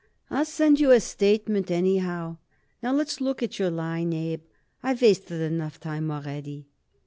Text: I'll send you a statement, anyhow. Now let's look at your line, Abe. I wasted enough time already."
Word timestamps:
I'll 0.31 0.45
send 0.45 0.79
you 0.79 0.89
a 0.89 0.99
statement, 0.99 1.69
anyhow. 1.69 2.37
Now 2.81 2.91
let's 2.91 3.21
look 3.21 3.43
at 3.43 3.59
your 3.59 3.69
line, 3.69 4.13
Abe. 4.13 4.41
I 4.81 4.95
wasted 4.95 5.41
enough 5.41 5.79
time 5.79 6.09
already." 6.09 6.65